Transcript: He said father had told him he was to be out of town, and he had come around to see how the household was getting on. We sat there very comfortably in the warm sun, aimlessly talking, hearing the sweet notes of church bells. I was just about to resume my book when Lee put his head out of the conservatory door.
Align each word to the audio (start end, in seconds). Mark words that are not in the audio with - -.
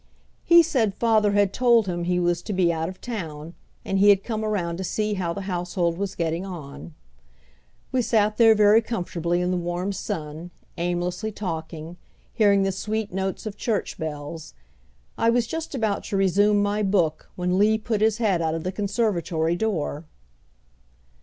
He 0.43 0.63
said 0.63 0.95
father 0.95 1.33
had 1.33 1.53
told 1.53 1.85
him 1.85 2.05
he 2.05 2.19
was 2.19 2.41
to 2.41 2.53
be 2.53 2.73
out 2.73 2.89
of 2.89 2.99
town, 3.01 3.53
and 3.85 3.99
he 3.99 4.09
had 4.09 4.23
come 4.23 4.43
around 4.43 4.77
to 4.77 4.83
see 4.83 5.13
how 5.13 5.31
the 5.31 5.41
household 5.41 5.95
was 5.99 6.15
getting 6.15 6.43
on. 6.43 6.95
We 7.91 8.01
sat 8.01 8.37
there 8.37 8.55
very 8.55 8.81
comfortably 8.81 9.41
in 9.41 9.51
the 9.51 9.57
warm 9.57 9.91
sun, 9.93 10.49
aimlessly 10.75 11.31
talking, 11.31 11.97
hearing 12.33 12.63
the 12.63 12.71
sweet 12.71 13.13
notes 13.13 13.45
of 13.45 13.57
church 13.57 13.99
bells. 13.99 14.55
I 15.19 15.29
was 15.29 15.45
just 15.45 15.75
about 15.75 16.03
to 16.05 16.17
resume 16.17 16.63
my 16.63 16.81
book 16.81 17.29
when 17.35 17.59
Lee 17.59 17.77
put 17.77 18.01
his 18.01 18.17
head 18.17 18.41
out 18.41 18.55
of 18.55 18.63
the 18.63 18.71
conservatory 18.71 19.55
door. 19.55 20.05